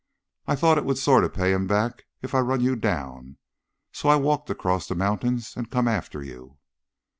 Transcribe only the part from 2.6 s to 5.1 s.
down. So I walked across the